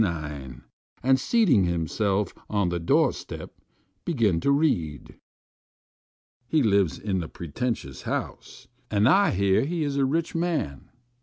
[0.03, 0.63] 9,
[1.03, 3.53] and, seating himself on the door step,
[4.03, 5.19] begin to read.
[6.47, 10.89] He lives in a pretentious house, and I hear he is a rich man.